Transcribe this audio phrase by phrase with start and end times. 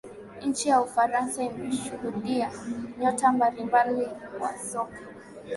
[0.45, 2.51] Nchi ya ufaransa imeshuhudia
[2.99, 4.07] nyota mbalimbali
[4.41, 4.99] wa soka